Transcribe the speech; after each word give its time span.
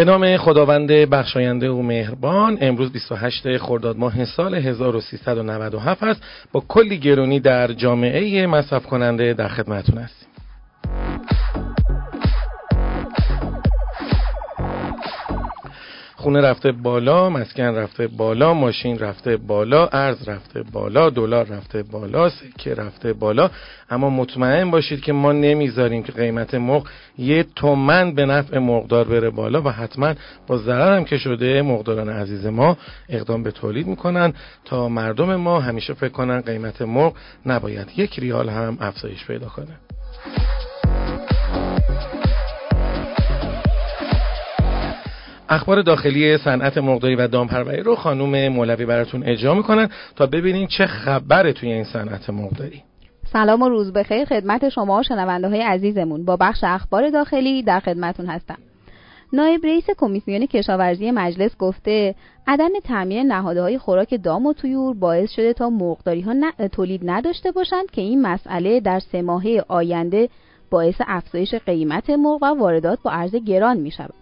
به 0.00 0.04
نام 0.04 0.36
خداوند 0.36 0.88
بخشاینده 0.90 1.70
و 1.70 1.82
مهربان 1.82 2.58
امروز 2.60 2.92
28 2.92 3.56
خرداد 3.56 3.96
ماه 3.98 4.24
سال 4.24 4.54
1397 4.54 6.02
است. 6.02 6.22
با 6.52 6.64
کلی 6.68 6.98
گرونی 6.98 7.40
در 7.40 7.72
جامعه 7.72 8.46
مصرف 8.46 8.86
کننده 8.86 9.34
در 9.34 9.48
خدمتون 9.48 9.98
هستیم. 9.98 10.29
خونه 16.20 16.40
رفته 16.40 16.72
بالا 16.72 17.30
مسکن 17.30 17.62
رفته 17.62 18.06
بالا 18.06 18.54
ماشین 18.54 18.98
رفته 18.98 19.36
بالا 19.36 19.86
ارز 19.86 20.28
رفته 20.28 20.62
بالا 20.72 21.10
دلار 21.10 21.46
رفته 21.46 21.82
بالا 21.82 22.28
سکه 22.28 22.74
رفته 22.74 23.12
بالا. 23.12 23.50
اما 23.90 24.10
مطمئن 24.10 24.70
باشید 24.70 25.00
که 25.00 25.12
ما 25.12 25.32
نمی‌ذاریم 25.32 26.02
که 26.02 26.12
قیمت 26.12 26.54
مرغ 26.54 26.86
یه 27.18 27.46
تومن 27.56 28.14
به 28.14 28.26
نفع 28.26 28.58
مرغدار 28.58 29.08
بره 29.08 29.30
بالا 29.30 29.62
و 29.62 29.68
حتما 29.68 30.14
با 30.46 30.58
ضرر 30.58 30.96
هم 30.96 31.04
که 31.04 31.18
شده 31.18 31.62
مرغداران 31.62 32.08
عزیز 32.08 32.46
ما 32.46 32.76
اقدام 33.08 33.42
به 33.42 33.50
تولید 33.50 33.86
می‌کنن 33.86 34.32
تا 34.64 34.88
مردم 34.88 35.36
ما 35.36 35.60
همیشه 35.60 35.94
فکر 35.94 36.12
کنن 36.12 36.40
قیمت 36.40 36.82
مرغ 36.82 37.12
نباید 37.46 37.88
یک 37.96 38.18
ریال 38.18 38.48
هم 38.48 38.76
افزایش 38.80 39.26
پیدا 39.26 39.46
کنه. 39.46 39.76
اخبار 45.50 45.82
داخلی 45.82 46.38
صنعت 46.38 46.78
مرغداری 46.78 47.16
و 47.16 47.28
دامپروری 47.28 47.82
رو 47.82 47.96
خانم 47.96 48.48
مولوی 48.48 48.86
براتون 48.86 49.22
اجرا 49.22 49.54
می‌کنن 49.54 49.88
تا 50.16 50.26
ببینیم 50.26 50.66
چه 50.66 50.86
خبره 50.86 51.52
توی 51.52 51.72
این 51.72 51.84
صنعت 51.84 52.30
مرغداری 52.30 52.82
سلام 53.32 53.62
و 53.62 53.68
روز 53.68 53.92
بخیر 53.92 54.24
خدمت 54.24 54.68
شما 54.68 55.02
شنونده 55.02 55.48
های 55.48 55.62
عزیزمون. 55.62 56.24
با 56.24 56.36
بخش 56.36 56.64
اخبار 56.64 57.10
داخلی 57.10 57.62
در 57.62 57.80
خدمتون 57.80 58.26
هستم. 58.26 58.58
نایب 59.32 59.66
رئیس 59.66 59.84
کمیسیون 59.98 60.46
کشاورزی 60.46 61.10
مجلس 61.10 61.56
گفته 61.56 62.14
عدم 62.46 62.70
تعمیر 62.84 63.22
نهاده 63.22 63.62
های 63.62 63.78
خوراک 63.78 64.14
دام 64.22 64.46
و 64.46 64.52
تویور 64.52 64.94
باعث 64.94 65.30
شده 65.30 65.52
تا 65.52 65.70
مرغداری 65.70 66.20
ها 66.20 66.34
تولید 66.72 67.00
نداشته 67.04 67.52
باشند 67.52 67.90
که 67.90 68.00
این 68.02 68.22
مسئله 68.22 68.80
در 68.80 68.98
سه 69.00 69.22
ماهه 69.22 69.64
آینده 69.68 70.28
باعث 70.70 71.00
افزایش 71.06 71.54
قیمت 71.54 72.10
مرغ 72.10 72.42
و 72.42 72.46
واردات 72.46 72.98
با 73.02 73.10
ارز 73.10 73.36
گران 73.36 73.76
می 73.76 73.90
شود. 73.90 74.19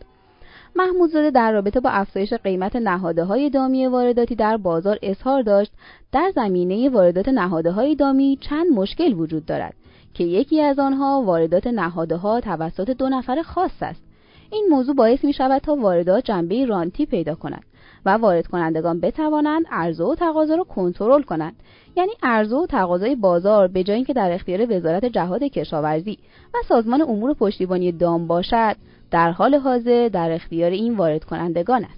محمودزاده 0.77 1.31
در 1.31 1.53
رابطه 1.53 1.81
با 1.81 1.91
افزایش 1.91 2.33
قیمت 2.33 2.77
نهاده 2.77 3.25
های 3.25 3.51
دامی 3.51 3.87
وارداتی 3.87 4.35
در 4.35 4.57
بازار 4.57 4.99
اظهار 5.03 5.43
داشت. 5.43 5.73
در 6.13 6.33
زمینه 6.35 6.89
واردات 6.89 7.29
نهاده 7.29 7.71
های 7.71 7.95
دامی 7.95 8.39
چند 8.41 8.67
مشکل 8.73 9.13
وجود 9.13 9.47
دارد 9.47 9.75
که 10.15 10.25
یکی 10.25 10.61
از 10.61 10.79
آنها 10.79 11.23
واردات 11.23 11.67
نهاده 11.67 12.17
ها 12.17 12.41
توسط 12.41 12.91
دو 12.91 13.09
نفر 13.09 13.43
خاص 13.43 13.83
است. 13.83 14.03
این 14.51 14.67
موضوع 14.71 14.95
باعث 14.95 15.25
می 15.25 15.33
شود 15.33 15.63
تا 15.63 15.75
واردات 15.75 16.25
جنبه 16.25 16.65
رانتی 16.65 17.07
پیدا 17.07 17.35
کند. 17.35 17.68
و 18.09 18.11
وارد 18.11 18.47
کنندگان 18.47 19.01
بتوانند 19.01 19.65
عرضه 19.71 20.05
و 20.05 20.15
تقاضا 20.15 20.55
را 20.55 20.65
کنترل 20.65 21.23
کنند. 21.23 21.57
یعنی 21.97 22.13
عرضه 22.23 22.57
و 22.57 22.67
تقاضای 22.67 23.15
بازار 23.15 23.69
به 23.69 23.85
جای 23.85 23.97
اینکه 23.97 24.13
در 24.13 24.33
اختیار 24.33 24.77
وزارت 24.77 25.05
جهاد 25.05 25.43
کشاورزی 25.43 26.19
و 26.55 26.59
سازمان 26.69 27.03
امور 27.03 27.35
پشتیبانی 27.35 27.93
دام 27.93 28.27
باشد 28.27 28.77
در 29.11 29.31
حال 29.31 29.55
حاضر 29.55 30.09
در 30.13 30.33
اختیار 30.33 30.71
این 30.71 30.97
وارد 30.97 31.25
کنندگان 31.25 31.85
است 31.85 31.98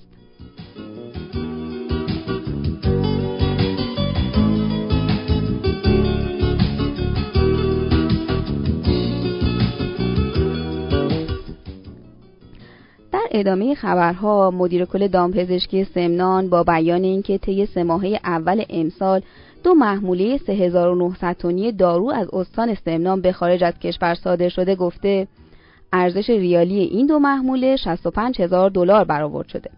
ادامه 13.30 13.74
خبرها 13.74 14.50
مدیر 14.50 14.84
کل 14.84 15.08
دامپزشکی 15.08 15.84
سمنان 15.84 16.48
با 16.48 16.62
بیان 16.62 17.04
اینکه 17.04 17.38
طی 17.38 17.66
سه 17.66 17.82
ماهه 17.82 18.20
اول 18.24 18.64
امسال 18.70 19.22
دو 19.64 19.74
محموله 19.74 20.38
3900 20.38 21.32
تنی 21.32 21.72
دارو 21.72 22.10
از 22.10 22.28
استان 22.32 22.74
سمنان 22.74 23.20
به 23.20 23.32
خارج 23.32 23.64
از 23.64 23.78
کشور 23.78 24.14
صادر 24.14 24.48
شده 24.48 24.74
گفته 24.74 25.28
ارزش 25.92 26.30
ریالی 26.30 26.78
این 26.78 27.06
دو 27.06 27.18
محموله 27.18 27.76
65 27.76 28.42
هزار 28.42 28.70
دلار 28.70 29.04
برآورد 29.04 29.48
شده. 29.48 29.70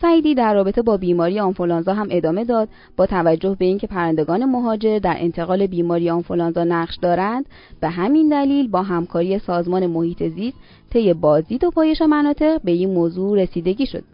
سعیدی 0.00 0.34
در 0.34 0.54
رابطه 0.54 0.82
با 0.82 0.96
بیماری 0.96 1.40
آنفولانزا 1.40 1.94
هم 1.94 2.08
ادامه 2.10 2.44
داد 2.44 2.68
با 2.96 3.06
توجه 3.06 3.56
به 3.58 3.64
اینکه 3.64 3.86
پرندگان 3.86 4.44
مهاجر 4.44 4.98
در 4.98 5.16
انتقال 5.18 5.66
بیماری 5.66 6.10
آنفولانزا 6.10 6.64
نقش 6.64 6.96
دارند 6.96 7.46
به 7.80 7.88
همین 7.88 8.28
دلیل 8.28 8.68
با 8.68 8.82
همکاری 8.82 9.38
سازمان 9.38 9.86
محیط 9.86 10.22
زیست 10.22 10.56
طی 10.90 11.14
بازدید 11.14 11.64
و 11.64 11.70
پایش 11.70 12.02
مناطق 12.02 12.62
به 12.62 12.70
این 12.72 12.90
موضوع 12.90 13.42
رسیدگی 13.42 13.86
شد 13.86 14.04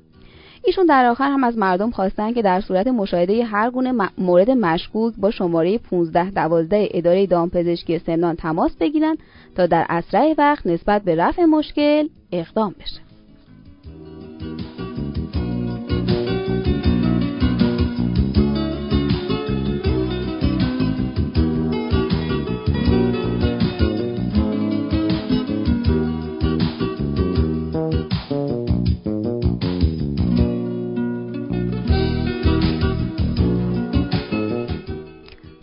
ایشون 0.65 0.87
در 0.87 1.07
آخر 1.07 1.31
هم 1.31 1.45
از 1.45 1.59
مردم 1.59 1.91
خواستن 1.91 2.33
که 2.33 2.43
در 2.43 2.61
صورت 2.61 2.87
مشاهده 2.87 3.45
هر 3.45 3.71
گونه 3.71 4.11
مورد 4.19 4.51
مشکوک 4.51 5.15
با 5.19 5.31
شماره 5.31 5.81
1512 5.93 6.89
اداره 6.91 7.27
دامپزشکی 7.27 7.99
سمنان 7.99 8.37
تماس 8.37 8.77
بگیرند 8.77 9.19
تا 9.57 9.67
در 9.67 9.87
اسرع 9.89 10.35
وقت 10.39 10.67
نسبت 10.67 11.03
به 11.03 11.15
رفع 11.15 11.45
مشکل 11.45 12.09
اقدام 12.33 12.75
بشه. 12.81 13.12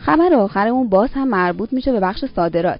خبر 0.09 0.33
آخرمون 0.33 0.89
باز 0.89 1.09
هم 1.13 1.27
مربوط 1.27 1.73
میشه 1.73 1.91
به 1.91 1.99
بخش 1.99 2.25
صادرات 2.35 2.79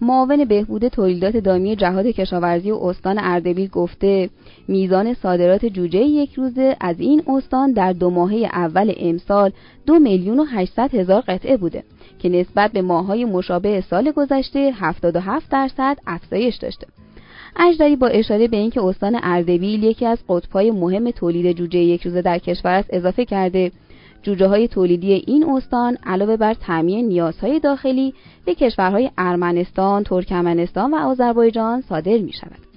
معاون 0.00 0.44
بهبود 0.44 0.88
تولیدات 0.88 1.36
دامی 1.36 1.76
جهاد 1.76 2.06
کشاورزی 2.06 2.70
و 2.70 2.74
استان 2.74 3.18
اردبیل 3.18 3.68
گفته 3.68 4.30
میزان 4.68 5.14
صادرات 5.14 5.66
جوجه 5.66 5.98
یک 5.98 6.34
روزه 6.34 6.76
از 6.80 7.00
این 7.00 7.22
استان 7.26 7.72
در 7.72 7.92
دو 7.92 8.10
ماهه 8.10 8.36
اول 8.52 8.92
امسال 8.96 9.52
دو 9.86 9.98
میلیون 9.98 10.40
و 10.40 10.44
هشتصد 10.44 10.94
هزار 10.94 11.20
قطعه 11.20 11.56
بوده 11.56 11.82
که 12.18 12.28
نسبت 12.28 12.72
به 12.72 12.82
ماههای 12.82 13.24
مشابه 13.24 13.80
سال 13.80 14.10
گذشته 14.10 14.72
77 14.74 15.50
درصد 15.50 15.98
افزایش 16.06 16.56
داشته. 16.56 16.86
اجدری 17.56 17.96
با 17.96 18.06
اشاره 18.06 18.48
به 18.48 18.56
اینکه 18.56 18.82
استان 18.82 19.20
اردبیل 19.22 19.84
یکی 19.84 20.06
از 20.06 20.18
قطبهای 20.28 20.70
مهم 20.70 21.10
تولید 21.10 21.56
جوجه 21.56 21.78
یک 21.78 22.02
روزه 22.02 22.22
در 22.22 22.38
کشور 22.38 22.70
است 22.70 22.88
اضافه 22.92 23.24
کرده 23.24 23.72
جوجه 24.22 24.46
های 24.46 24.68
تولیدی 24.68 25.12
این 25.12 25.50
استان 25.50 25.98
علاوه 26.06 26.36
بر 26.36 26.54
تعمیر 26.54 27.04
نیازهای 27.04 27.60
داخلی 27.60 28.14
به 28.44 28.54
کشورهای 28.54 29.10
ارمنستان، 29.18 30.04
ترکمنستان 30.04 30.94
و 30.94 30.96
آذربایجان 30.96 31.80
صادر 31.80 32.18
می 32.18 32.32
شود. 32.32 32.68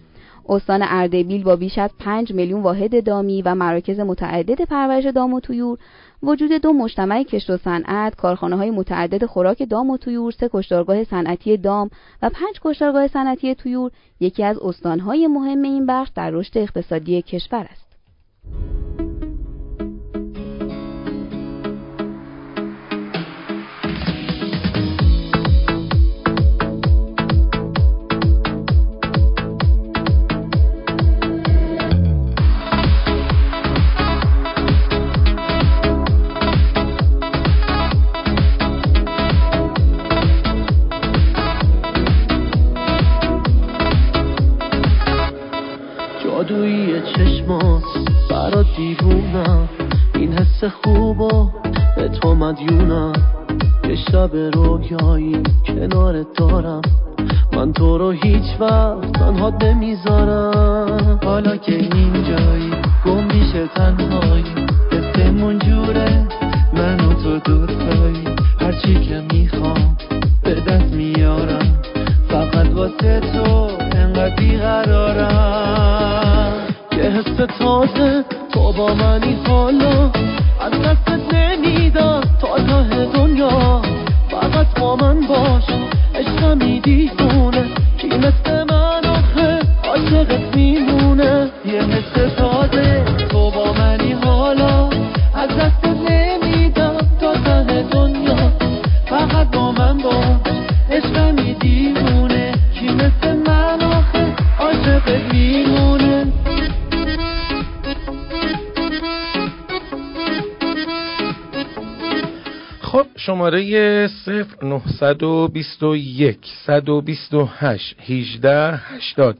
استان 0.49 0.81
اردبیل 0.83 1.43
با 1.43 1.55
بیش 1.55 1.77
از 1.77 1.89
5 1.99 2.33
میلیون 2.33 2.61
واحد 2.61 3.03
دامی 3.05 3.41
و 3.41 3.55
مراکز 3.55 3.99
متعدد 3.99 4.61
پرورش 4.61 5.05
دام 5.05 5.33
و 5.33 5.39
تویور 5.39 5.77
وجود 6.23 6.51
دو 6.51 6.73
مجتمع 6.73 7.23
کشت 7.23 7.49
و 7.49 7.57
صنعت، 7.57 8.15
کارخانه 8.15 8.55
های 8.55 8.71
متعدد 8.71 9.25
خوراک 9.25 9.69
دام 9.69 9.89
و 9.89 9.97
تویور، 9.97 10.31
سه 10.31 10.49
کشتارگاه 10.53 11.03
صنعتی 11.03 11.57
دام 11.57 11.89
و 12.21 12.29
پنج 12.29 12.59
کشتارگاه 12.61 13.07
صنعتی 13.07 13.55
تویور 13.55 13.91
یکی 14.19 14.43
از 14.43 14.57
استانهای 14.57 15.27
مهم 15.27 15.61
این 15.61 15.85
بخش 15.85 16.09
در 16.15 16.29
رشد 16.29 16.57
اقتصادی 16.57 17.21
کشور 17.21 17.67
است. 17.71 17.90
مدیونم 52.51 53.13
یه 53.89 53.95
شب 53.95 54.29
رویایی 54.53 55.43
کنار 55.65 56.25
دارم. 56.37 56.81
من 57.53 57.73
تو 57.73 57.97
رو 57.97 58.11
هیچ 58.11 58.43
وقت 58.59 59.11
تنها 59.11 59.53
نمی‌ذارم. 59.61 61.19
حالا 61.23 61.57
که 61.57 61.75
اینجایی 61.75 62.71
گم 63.05 63.23
میشه 63.23 63.67
تنهایی. 63.75 64.43
دستمون 64.91 65.59
جوره. 65.59 66.27
من 66.73 66.99
و 66.99 67.13
تو 67.13 67.39
دوتایی. 67.39 68.25
هرچی 68.59 68.99
که 68.99 69.23
می‌خوام 69.33 69.97
به 70.43 70.55
دست 70.55 70.93
میارم. 70.93 71.81
فقط 72.29 72.67
واسه 72.73 73.19
تو 73.19 73.69
انقدر 73.91 74.35
بیقرارم. 74.35 75.73
یه 76.91 77.03
حس 77.03 77.37
تازه 77.59 78.23
تو 78.53 78.73
با 78.73 78.93
منی 78.93 79.37
حالا. 79.47 80.11
از 80.61 80.71
دستت 80.71 81.33
نمیدم. 81.33 82.20
من 84.95 85.27
باش 85.27 85.63
عشقم 86.15 86.79
دیوونه 86.79 87.50
شماره 113.25 114.09
0921 114.61 116.37
128 116.65 117.95
18 118.07 118.75
80 118.75 119.37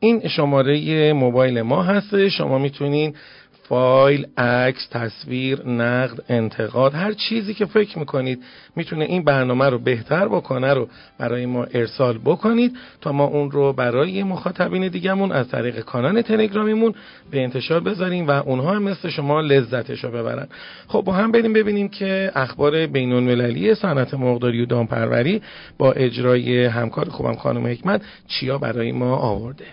این 0.00 0.28
شماره 0.28 1.12
موبایل 1.12 1.62
ما 1.62 1.82
هست. 1.82 2.28
شما 2.28 2.58
می‌تونین 2.58 3.14
فایل، 3.70 4.26
عکس، 4.38 4.88
تصویر، 4.90 5.66
نقد، 5.66 6.24
انتقاد 6.28 6.94
هر 6.94 7.12
چیزی 7.12 7.54
که 7.54 7.64
فکر 7.66 7.98
می‌کنید 7.98 8.42
می‌تونه 8.76 9.04
این 9.04 9.24
برنامه 9.24 9.68
رو 9.68 9.78
بهتر 9.78 10.28
بکنه 10.28 10.74
رو 10.74 10.88
برای 11.18 11.46
ما 11.46 11.64
ارسال 11.64 12.18
بکنید 12.18 12.76
تا 13.00 13.12
ما 13.12 13.24
اون 13.24 13.50
رو 13.50 13.72
برای 13.72 14.22
مخاطبین 14.22 14.88
دیگهمون 14.88 15.32
از 15.32 15.48
طریق 15.48 15.80
کانال 15.80 16.22
تلگرامیمون 16.22 16.94
به 17.30 17.42
انتشار 17.42 17.80
بذاریم 17.80 18.28
و 18.28 18.30
اونها 18.30 18.74
هم 18.74 18.82
مثل 18.82 19.08
شما 19.08 19.40
لذتش 19.40 20.04
رو 20.04 20.10
ببرن. 20.10 20.48
خب 20.88 21.00
با 21.00 21.12
هم 21.12 21.32
بریم 21.32 21.52
ببینیم 21.52 21.88
که 21.88 22.32
اخبار 22.34 22.86
بین 22.86 23.12
المللی 23.12 23.74
صنعت 23.74 24.14
مرغداری 24.14 24.62
و 24.62 24.66
دامپروری 24.66 25.42
با 25.78 25.92
اجرای 25.92 26.64
همکار 26.64 27.08
خوبم 27.08 27.34
خانم 27.34 27.66
حکمت 27.66 28.02
چیا 28.28 28.58
برای 28.58 28.92
ما 28.92 29.16
آورده. 29.16 29.64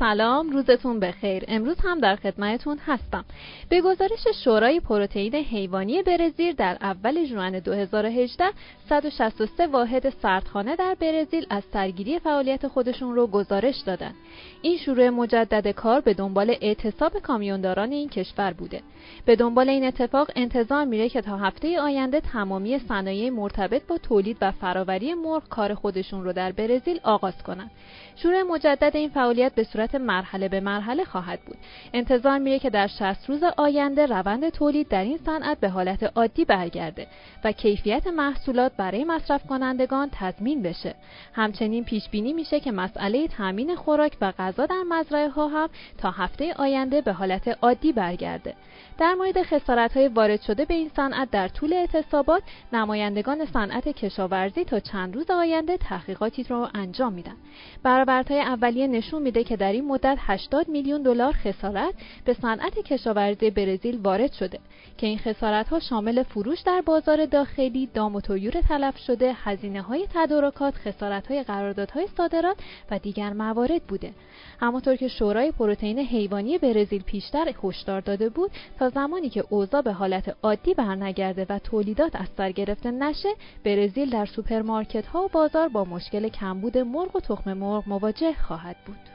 سلام 0.00 0.50
روزتون 0.50 1.00
بخیر. 1.00 1.44
امروز 1.48 1.76
هم 1.84 2.00
در 2.00 2.16
خدمتتون 2.16 2.78
هستم. 2.86 3.24
به 3.68 3.80
گزارش 3.80 4.26
شورای 4.44 4.80
پروتئین 4.80 5.34
حیوانی 5.34 6.02
برزیل 6.02 6.54
در 6.54 6.76
اول 6.80 7.24
ژوئن 7.24 7.58
2018 7.58 8.44
163 8.88 9.66
واحد 9.66 10.10
سردخانه 10.10 10.76
در 10.76 10.96
برزیل 11.00 11.46
از 11.50 11.62
سرگیری 11.72 12.18
فعالیت 12.18 12.68
خودشون 12.68 13.14
رو 13.14 13.26
گزارش 13.26 13.76
دادن. 13.86 14.14
این 14.62 14.78
شروع 14.78 15.08
مجدد 15.08 15.68
کار 15.68 16.00
به 16.00 16.14
دنبال 16.14 16.56
اعتصاب 16.60 17.18
کامیونداران 17.18 17.92
این 17.92 18.08
کشور 18.08 18.52
بوده. 18.52 18.82
به 19.24 19.36
دنبال 19.36 19.68
این 19.68 19.84
اتفاق 19.84 20.30
انتظار 20.36 20.84
میره 20.84 21.08
که 21.08 21.20
تا 21.20 21.36
هفته 21.36 21.80
آینده 21.80 22.20
تمامی 22.20 22.78
صنایع 22.78 23.30
مرتبط 23.30 23.86
با 23.86 23.98
تولید 23.98 24.36
و 24.40 24.50
فراوری 24.50 25.14
مرغ 25.14 25.48
کار 25.48 25.74
خودشون 25.74 26.24
رو 26.24 26.32
در 26.32 26.52
برزیل 26.52 27.00
آغاز 27.02 27.42
کنند 27.42 27.70
شروع 28.16 28.42
مجدد 28.42 28.96
این 28.96 29.08
فعالیت 29.08 29.54
به 29.54 29.64
صورت 29.64 29.89
مرحله 29.94 30.48
به 30.48 30.60
مرحله 30.60 31.04
خواهد 31.04 31.40
بود. 31.40 31.56
انتظار 31.92 32.38
میره 32.38 32.58
که 32.58 32.70
در 32.70 32.86
60 32.86 33.28
روز 33.28 33.42
آینده 33.56 34.06
روند 34.06 34.48
تولید 34.48 34.88
در 34.88 35.04
این 35.04 35.18
صنعت 35.26 35.60
به 35.60 35.68
حالت 35.68 36.12
عادی 36.16 36.44
برگرده 36.44 37.06
و 37.44 37.52
کیفیت 37.52 38.06
محصولات 38.06 38.72
برای 38.76 39.04
مصرف 39.04 39.46
کنندگان 39.46 40.08
تضمین 40.12 40.62
بشه. 40.62 40.94
همچنین 41.32 41.84
پیش 41.84 42.08
بینی 42.08 42.32
میشه 42.32 42.60
که 42.60 42.72
مسئله 42.72 43.28
تامین 43.28 43.74
خوراک 43.74 44.16
و 44.20 44.32
غذا 44.38 44.66
در 44.66 44.82
مزرعه 44.88 45.28
ها 45.28 45.48
هم 45.48 45.68
تا 45.98 46.10
هفته 46.10 46.54
آینده 46.54 47.00
به 47.00 47.12
حالت 47.12 47.58
عادی 47.62 47.92
برگرده. 47.92 48.54
در 49.00 49.14
مورد 49.14 49.42
خسارت 49.42 49.96
های 49.96 50.08
وارد 50.08 50.40
شده 50.40 50.64
به 50.64 50.74
این 50.74 50.90
صنعت 50.96 51.30
در 51.30 51.48
طول 51.48 51.72
اعتصابات 51.72 52.42
نمایندگان 52.72 53.46
صنعت 53.46 53.88
کشاورزی 53.88 54.64
تا 54.64 54.80
چند 54.80 55.14
روز 55.14 55.30
آینده 55.30 55.76
تحقیقاتی 55.76 56.42
رو 56.42 56.68
انجام 56.74 57.12
میدن 57.12 57.36
برآوردهای 57.82 58.40
اولیه 58.40 58.86
نشون 58.86 59.22
میده 59.22 59.44
که 59.44 59.56
در 59.56 59.72
این 59.72 59.84
مدت 59.84 60.18
80 60.20 60.68
میلیون 60.68 61.02
دلار 61.02 61.32
خسارت 61.32 61.94
به 62.24 62.34
صنعت 62.34 62.78
کشاورزی 62.78 63.50
برزیل 63.50 64.00
وارد 64.02 64.32
شده 64.32 64.58
که 64.98 65.06
این 65.06 65.18
خسارت 65.18 65.68
ها 65.68 65.80
شامل 65.80 66.22
فروش 66.22 66.60
در 66.60 66.82
بازار 66.86 67.26
داخلی، 67.26 67.86
دام 67.94 68.14
و 68.14 68.20
طیور 68.20 68.52
تلف 68.68 68.98
شده، 68.98 69.32
هزینه 69.44 69.82
های 69.82 70.06
تدارکات، 70.14 70.74
خسارت 70.74 71.26
های 71.26 71.42
قراردادهای 71.42 72.06
صادرات 72.16 72.56
و 72.90 72.98
دیگر 72.98 73.32
موارد 73.32 73.82
بوده. 73.82 74.12
همانطور 74.60 74.96
که 74.96 75.08
شورای 75.08 75.52
پروتئین 75.52 75.98
حیوانی 75.98 76.58
برزیل 76.58 77.02
پیشتر 77.02 77.52
هشدار 77.64 78.00
داده 78.00 78.28
بود 78.28 78.50
تا 78.78 78.89
زمانی 78.90 79.28
که 79.28 79.44
اوضاع 79.48 79.82
به 79.82 79.92
حالت 79.92 80.36
عادی 80.42 80.74
برنگرده 80.74 81.46
و 81.48 81.58
تولیدات 81.58 82.16
از 82.16 82.28
سر 82.36 82.52
گرفته 82.52 82.90
نشه 82.90 83.28
برزیل 83.64 84.10
در 84.10 84.26
سوپرمارکت 84.26 85.06
ها 85.06 85.24
و 85.24 85.28
بازار 85.28 85.68
با 85.68 85.84
مشکل 85.84 86.28
کمبود 86.28 86.78
مرغ 86.78 87.16
و 87.16 87.20
تخم 87.20 87.52
مرغ 87.52 87.88
مواجه 87.88 88.32
خواهد 88.32 88.76
بود. 88.86 89.09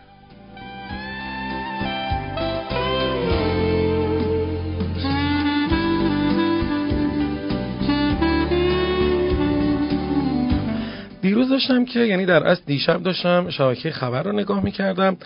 دیروز 11.25 11.49
داشتم 11.49 11.85
که 11.85 11.99
یعنی 11.99 12.25
در 12.25 12.43
اصل 12.43 12.61
دیشب 12.65 13.03
داشتم 13.03 13.49
شبکه 13.49 13.91
خبر 13.91 14.23
رو 14.23 14.31
نگاه 14.31 14.63
می‌کردم. 14.63 15.17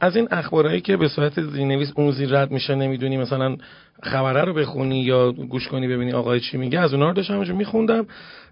از 0.00 0.16
این 0.16 0.28
اخبارهایی 0.30 0.80
که 0.80 0.96
به 0.96 1.08
صورت 1.08 1.40
زیرنویس 1.40 1.92
اون 1.96 2.10
زیر 2.10 2.28
رد 2.28 2.50
میشه 2.50 2.74
نمی‌دونی 2.74 3.16
مثلا 3.16 3.56
خبره 4.02 4.44
رو 4.44 4.54
بخونی 4.54 5.00
یا 5.02 5.32
گوش 5.32 5.68
کنی 5.68 5.88
ببینی 5.88 6.12
آقای 6.12 6.40
چی 6.40 6.56
میگه 6.56 6.80
از 6.80 6.92
اونها 6.92 7.08
رو 7.08 7.14
داشتم 7.14 7.56
میخوندم. 7.56 8.06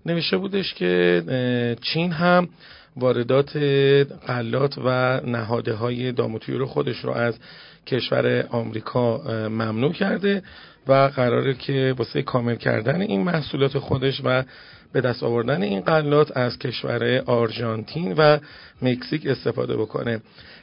نوشته 0.06 0.37
بودش 0.37 0.75
که 0.75 1.76
چین 1.83 2.12
هم 2.12 2.49
واردات 2.97 3.57
قلات 4.26 4.78
و 4.85 5.21
نهاده 5.26 5.75
های 5.75 6.12
داموتوی 6.12 6.64
خودش 6.64 6.97
رو 6.97 7.11
از 7.11 7.38
کشور 7.87 8.47
آمریکا 8.50 9.19
ممنوع 9.49 9.92
کرده. 9.92 10.42
و 10.88 11.11
قراره 11.17 11.55
که 11.55 11.95
واسه 11.99 12.23
کامل 12.23 12.57
کردن 12.57 13.00
این 13.00 13.23
محصولات 13.23 13.79
خودش 13.79 14.21
و 14.25 14.43
به 14.93 15.00
دست 15.00 15.23
آوردن 15.23 15.62
این 15.62 15.81
قلات 15.81 16.37
از 16.37 16.59
کشور 16.59 17.23
آرژانتین 17.26 18.12
و 18.12 18.38
مکزیک 18.83 19.26
استفاده 19.26 19.76
بکنه. 19.76 20.21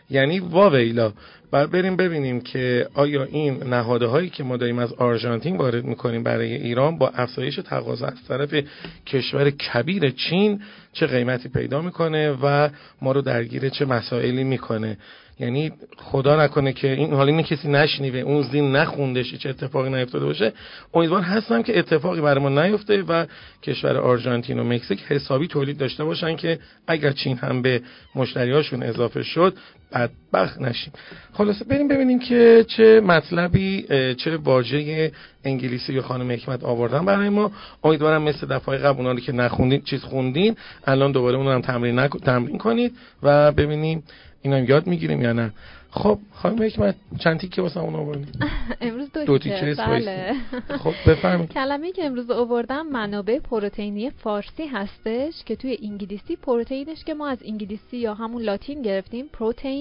یعنی 0.09 0.39
واویلا. 0.39 1.13
بعد 1.51 1.71
بریم 1.71 1.95
ببینیم 1.95 2.41
که 2.41 2.87
آیا 2.93 3.23
این 3.23 3.63
نهاده 3.63 4.05
هایی 4.05 4.29
که 4.29 4.43
ما 4.43 4.57
داریم 4.57 4.79
از 4.79 4.93
آرژانتین 4.93 5.57
وارد 5.57 5.85
می‌کنیم 5.85 6.23
برای 6.23 6.53
ایران 6.53 6.97
با 6.97 7.09
افزایش 7.09 7.55
تقاضا 7.55 8.05
از 8.05 8.23
طرف 8.27 8.63
کشور 9.07 9.49
کبیر 9.49 10.09
چین 10.09 10.61
چه 10.93 11.07
قیمتی 11.07 11.49
پیدا 11.49 11.81
می‌کنه 11.81 12.31
و 12.31 12.69
ما 13.01 13.11
رو 13.11 13.21
درگیر 13.21 13.69
چه 13.69 13.85
مسائلی 13.85 14.43
می‌کنه. 14.43 14.97
یعنی 15.39 15.71
خدا 15.97 16.43
نکنه 16.43 16.73
که 16.73 16.91
این 16.91 17.13
حالا 17.13 17.27
اینه 17.31 17.43
کسی 17.43 17.67
نشنیوه 17.67 18.19
اون 18.19 18.41
زین 18.41 18.75
نخوندش 18.75 19.35
چه 19.35 19.49
اتفاقی 19.49 19.89
نیفتاده 20.11 20.25
باشه 20.25 20.53
امیدوار 20.93 21.21
هستم 21.21 21.63
که 21.63 21.79
اتفاقی 21.79 22.21
برای 22.21 22.43
ما 22.43 22.49
نیفته 22.49 23.01
و 23.01 23.25
کشور 23.63 23.97
آرژانتین 23.97 24.59
و 24.59 24.63
مکزیک 24.63 25.03
حسابی 25.07 25.47
تولید 25.47 25.77
داشته 25.77 26.03
باشن 26.03 26.35
که 26.35 26.59
اگر 26.87 27.11
چین 27.11 27.37
هم 27.37 27.61
به 27.61 27.81
مشتریاشون 28.15 28.83
اضافه 28.83 29.23
شد 29.23 29.57
بدبخت 29.93 30.61
نشیم. 30.61 30.93
خلاصه 31.33 31.65
بریم 31.65 31.87
ببینیم 31.87 32.19
که 32.19 32.65
چه 32.67 33.01
مطلبی 33.01 33.85
چه 34.17 34.37
واژه 34.37 35.11
انگلیسی 35.43 35.93
یا 35.93 36.01
خانم 36.01 36.31
حکمت 36.31 36.63
آوردن 36.63 37.05
برای 37.05 37.29
ما. 37.29 37.51
امیدوارم 37.83 38.21
مثل 38.21 38.47
دفعه 38.47 38.77
قبل 38.77 39.07
اونا 39.07 39.19
که 39.19 39.31
نخوندین 39.31 39.81
چیز 39.81 40.03
خوندین 40.03 40.55
الان 40.85 41.11
دوباره 41.11 41.37
اون 41.37 41.47
هم 41.47 41.61
تمرین, 41.61 42.07
تمرین 42.07 42.57
کنید 42.57 42.97
و 43.23 43.51
ببینیم 43.51 44.03
اینا 44.41 44.59
یاد 44.59 44.87
می‌گیریم 44.87 45.21
یا 45.21 45.33
نه. 45.33 45.51
خب 45.91 46.19
خانم 46.33 46.63
حکمت 46.63 46.95
چند 47.19 47.39
تیکه 47.39 47.61
واسه 47.61 47.79
اون 47.79 47.95
آوردیم 47.95 48.31
امروز 48.81 49.11
دو, 49.11 49.25
دو 49.25 49.37
تیکه. 49.37 49.75
بله. 49.77 50.33
خب 50.83 50.93
بفرمایید. 51.07 51.53
کلمه 51.53 51.91
که 51.91 52.05
امروز 52.05 52.31
آوردم 52.31 52.87
منابع 52.87 53.39
پروتئینی 53.39 54.09
فارسی 54.09 54.65
هستش 54.65 55.43
که 55.45 55.55
توی 55.55 55.77
انگلیسی 55.83 56.35
پروتئینش 56.35 57.03
که 57.03 57.13
ما 57.13 57.27
از 57.27 57.37
انگلیسی 57.45 57.97
یا 57.97 58.13
همون 58.13 58.41
لاتین 58.41 58.81
گرفتیم 58.81 59.25
پروتئین 59.33 59.80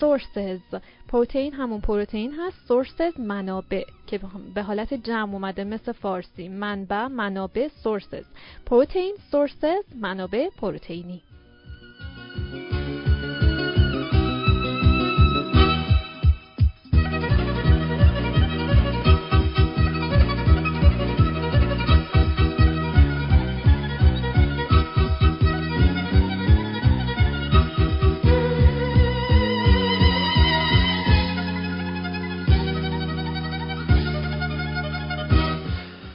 sources. 0.00 0.80
پروتئین 1.08 1.52
همون 1.52 1.80
پروتئین 1.80 2.34
هست 2.34 2.56
sources 2.68 3.20
منابع 3.20 3.84
که 4.06 4.20
به 4.54 4.62
حالت 4.62 4.94
جمع 4.94 5.32
اومده 5.32 5.64
مثل 5.64 5.92
فارسی. 5.92 6.48
منبع 6.48 7.06
منابع 7.06 7.68
sources. 7.68 8.26
پروتئین 8.66 9.14
sources 9.32 9.96
منابع 9.96 10.48
پروتئینی. 10.48 11.22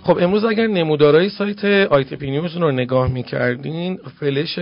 خب 0.08 0.18
امروز 0.22 0.46
اگر 0.46 0.68
نمودارهای 0.68 1.30
سایت 1.30 1.66
آیتپی 1.66 2.32
نیوز 2.32 2.58
رو 2.58 2.72
نگاه 2.72 3.08
می‌کردین 3.08 3.98
فلش 4.20 4.60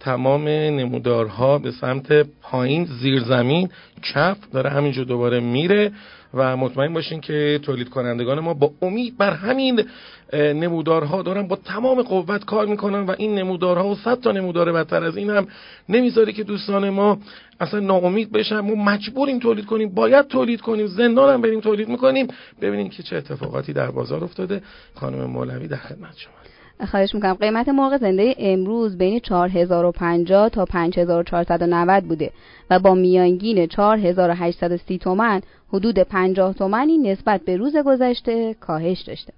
تمام 0.00 0.48
نمودارها 0.48 1.58
به 1.58 1.70
سمت 1.70 2.12
پایین 2.42 2.84
زیر 2.84 3.20
زمین 3.20 3.68
چپ 4.02 4.36
داره 4.52 4.70
همینجا 4.70 5.04
دوباره 5.04 5.40
میره. 5.40 5.92
و 6.34 6.56
مطمئن 6.56 6.92
باشین 6.92 7.20
که 7.20 7.60
تولید 7.62 7.88
کنندگان 7.88 8.40
ما 8.40 8.54
با 8.54 8.70
امید 8.82 9.18
بر 9.18 9.30
همین 9.30 9.84
نمودارها 10.32 11.22
دارن 11.22 11.48
با 11.48 11.56
تمام 11.56 12.02
قوت 12.02 12.44
کار 12.44 12.66
می‌کنن 12.66 13.06
و 13.06 13.14
این 13.18 13.34
نمودارها 13.34 13.88
و 13.88 13.94
صد 13.94 14.20
تا 14.20 14.32
نمودار 14.32 14.72
بدتر 14.72 15.04
از 15.04 15.16
این 15.16 15.30
هم 15.30 15.46
نمی‌ذاره 15.88 16.32
که 16.32 16.44
دوستان 16.44 16.90
ما 16.90 17.18
اصلا 17.60 17.80
ناامید 17.80 18.32
بشن. 18.32 18.60
ما 18.60 18.74
مجبوریم 18.74 19.38
تولید 19.38 19.66
کنیم. 19.66 19.88
باید 19.88 20.26
تولید 20.26 20.60
کنیم. 20.60 20.86
زندان 20.86 21.34
هم 21.34 21.42
بریم 21.42 21.60
تولید 21.60 21.88
می‌کنیم. 21.88 22.28
ببینیم 22.60 22.88
که 22.88 23.02
چه 23.02 23.16
اتفاقاتی 23.16 23.72
در 23.72 23.90
بازار 23.90 24.24
افتاده. 24.24 24.62
خانم 24.94 25.24
مولوی 25.24 25.68
در 25.68 25.76
خدمت 25.76 26.16
شما. 26.16 26.43
خواهش 26.86 27.14
می‌کنم. 27.14 27.34
قیمت 27.34 27.68
مرغ 27.68 27.96
زنده 27.96 28.34
امروز 28.38 28.98
بین 28.98 29.20
4050 29.20 30.48
تا 30.48 30.64
5490 30.64 32.04
بوده 32.04 32.30
و 32.70 32.78
با 32.78 32.94
میانگین 32.94 33.66
4830 33.66 34.98
تومن 34.98 35.40
حدود 35.72 35.98
50 35.98 36.54
تومنی 36.54 36.98
نسبت 36.98 37.40
به 37.40 37.56
روز 37.56 37.76
گذشته 37.76 38.54
کاهش 38.54 39.00
داشته. 39.00 39.32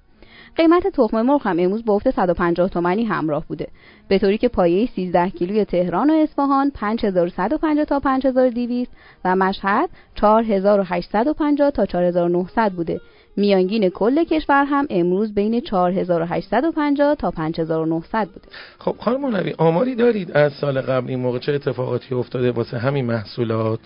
قیمت 0.57 0.87
تخم 0.87 1.23
مرغ 1.23 1.47
هم 1.47 1.59
امروز 1.59 1.83
به 1.83 1.93
افت 1.93 2.11
150 2.11 2.69
تومانی 2.69 3.05
همراه 3.05 3.45
بوده. 3.49 3.69
به 4.09 4.19
طوری 4.19 4.38
که 4.38 4.49
پایه 4.49 4.88
13 4.97 5.31
کیلوی 5.31 5.65
تهران 5.65 6.11
و 6.11 6.15
اصفهان 6.15 6.71
5150 6.71 7.85
تا 7.85 8.00
5200 8.00 8.91
و 9.25 9.37
مشهد 9.37 9.91
4850 10.15 11.71
تا 11.71 11.87
4900 11.87 12.73
بوده. 12.73 13.00
میانگین 13.37 13.88
کل 13.88 14.25
کشور 14.25 14.64
هم 14.64 14.87
امروز 14.90 15.35
بین 15.35 15.61
4850 15.61 17.14
تا 17.14 17.31
5900 17.31 18.28
بوده. 18.28 18.47
خب 18.78 18.95
خانم 18.99 19.21
مولوی 19.21 19.55
آماری 19.59 19.95
دارید 19.95 20.31
از 20.31 20.52
سال 20.52 20.81
قبل 20.81 21.11
این 21.11 21.21
موقع؟ 21.21 21.38
چه 21.38 21.52
اتفاقاتی 21.52 22.14
افتاده 22.14 22.50
واسه 22.50 22.78
همین 22.78 23.05
محصولات؟ 23.05 23.81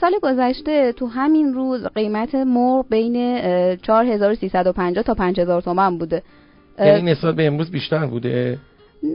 سال 0.00 0.12
گذشته 0.22 0.92
تو 0.92 1.06
همین 1.06 1.54
روز 1.54 1.86
قیمت 1.86 2.34
مرغ 2.34 2.86
بین 2.90 3.36
4350 3.76 5.04
تا 5.04 5.14
5000 5.14 5.62
تومان 5.62 5.98
بوده. 5.98 6.22
یعنی 6.78 7.10
نسبت 7.10 7.34
به 7.34 7.46
امروز 7.46 7.70
بیشتر 7.70 8.06
بوده؟ 8.06 8.58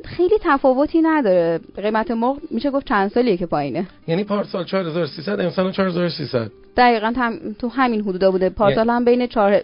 خیلی 0.06 0.36
تفاوتی 0.42 1.02
نداره. 1.02 1.60
قیمت 1.76 2.12
مرغ 2.12 2.38
میشه 2.52 2.72
گفت 2.72 2.88
چند 2.88 3.12
سالیه 3.12 3.38
که 3.38 3.46
پایینه. 3.46 3.88
یعنی 4.08 4.24
پارسال 4.24 4.66
4300 4.66 5.40
امسال 5.40 5.72
4300 5.72 6.52
دقیقا 6.80 7.14
هم 7.18 7.56
تو 7.60 7.68
همین 7.68 8.02
حدودا 8.02 8.32
بوده. 8.32 8.50
پارسال 8.50 8.90
هم 8.90 9.06
بین 9.06 9.28
چار... 9.28 9.62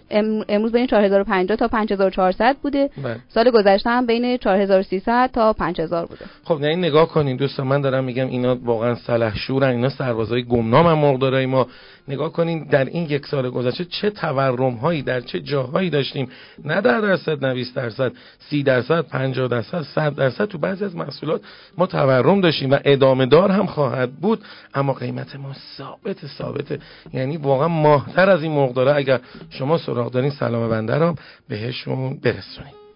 امروز 0.48 0.72
بین 0.72 0.86
4050 0.86 1.56
تا 1.56 1.68
5400 1.68 2.56
بوده. 2.62 2.90
بله. 3.04 3.16
سال 3.28 3.50
گذشته 3.50 3.90
هم 3.90 4.06
بین 4.06 4.36
4300 4.36 5.30
تا 5.32 5.52
5000 5.52 6.06
بوده. 6.06 6.24
خب 6.44 6.60
نه 6.60 6.66
این 6.66 6.78
نگاه 6.78 7.08
کنین 7.08 7.36
دوستان 7.36 7.66
من 7.66 7.80
دارم 7.80 8.04
میگم 8.04 8.26
اینا 8.26 8.58
واقعا 8.64 8.94
سلحشورن 8.94 9.68
اینا 9.68 9.88
سربازای 9.88 10.44
گمنام 10.44 10.86
هم 10.86 10.98
مرغدارای 10.98 11.46
ما 11.46 11.66
نگاه 12.08 12.32
کنین 12.32 12.64
در 12.64 12.84
این 12.84 13.04
یک 13.04 13.26
سال 13.26 13.50
گذشته 13.50 13.84
چه 13.84 14.10
تورم 14.10 14.74
هایی 14.74 15.02
در 15.02 15.20
چه 15.20 15.40
جاهایی 15.40 15.90
داشتیم. 15.90 16.28
نه 16.64 16.80
در 16.80 17.00
درصد 17.00 17.44
نه 17.44 17.54
20 17.54 17.74
درصد 17.74 18.12
30 18.38 18.62
درصد 18.62 19.00
50 19.00 19.48
درصد 19.48 19.82
100 19.82 20.14
درصد. 20.14 20.44
تو 20.44 20.58
بعضی 20.58 20.84
از 20.84 20.96
محصولات 20.96 21.40
ما 21.78 21.86
تورم 21.86 22.40
داشتیم 22.40 22.70
و 22.70 22.78
ادامه 22.84 23.26
دار 23.26 23.50
هم 23.50 23.66
خواهد 23.66 24.12
بود 24.12 24.40
اما 24.74 24.92
قیمت 24.92 25.36
ما 25.36 25.52
ثابت 25.76 26.26
ثابته 26.26 26.78
یعنی 27.12 27.36
واقعا 27.36 27.68
ماهتر 27.68 28.30
از 28.30 28.42
این 28.42 28.52
مقداره 28.52 28.94
اگر 28.94 29.20
شما 29.50 29.78
سراغ 29.78 30.12
دارین 30.12 30.30
سلام 30.30 30.70
بنده 30.70 30.94
رو 30.94 31.14
بهشون 31.48 32.18
برسونید 32.22 32.86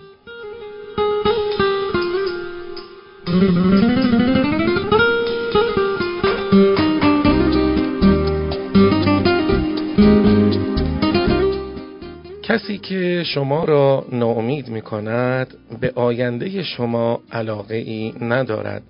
کسی 12.50 12.78
که 12.78 13.22
شما 13.26 13.64
را 13.64 14.06
ناامید 14.12 14.68
می 14.68 14.82
کند 14.82 15.54
به 15.80 15.92
آینده 15.94 16.62
شما 16.62 17.20
علاقه 17.32 17.76
ای 17.76 18.14
ندارد. 18.20 18.82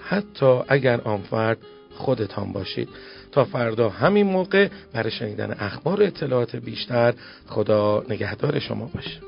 حتی 0.00 0.60
اگر 0.68 1.00
آن 1.00 1.18
فرد 1.18 1.58
خودتان 1.94 2.52
باشید. 2.52 2.88
تا 3.34 3.44
فردا 3.44 3.88
همین 3.88 4.26
موقع 4.26 4.68
برای 4.92 5.10
شنیدن 5.10 5.56
اخبار 5.58 6.00
و 6.00 6.04
اطلاعات 6.04 6.56
بیشتر 6.56 7.14
خدا 7.46 8.04
نگهدار 8.08 8.58
شما 8.58 8.90
باشه. 8.94 9.20